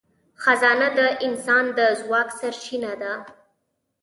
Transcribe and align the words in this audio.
خزانه 0.43 0.87
د 0.97 0.99
انسان 1.27 1.65
د 1.77 1.79
ځواک 2.01 2.29
سرچینه 2.39 2.91
ده. 3.01 3.13